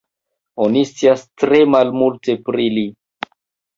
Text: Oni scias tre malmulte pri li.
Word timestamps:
Oni 0.67 0.81
scias 0.93 1.25
tre 1.43 1.59
malmulte 1.75 2.39
pri 2.49 2.67
li. 2.79 2.87